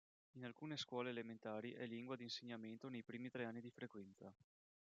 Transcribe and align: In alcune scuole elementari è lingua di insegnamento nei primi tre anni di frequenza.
In 0.31 0.45
alcune 0.45 0.77
scuole 0.77 1.11
elementari 1.11 1.73
è 1.73 1.85
lingua 1.85 2.15
di 2.15 2.23
insegnamento 2.23 2.89
nei 2.89 3.03
primi 3.03 3.29
tre 3.29 3.45
anni 3.45 3.61
di 3.61 3.69
frequenza. 3.69 4.33